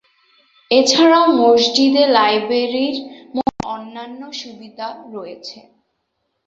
[0.71, 2.95] এছাড়া মসজিদে লাইব্রেরির
[3.35, 5.57] মতো অন্যান্য সুবিধা রয়েছে।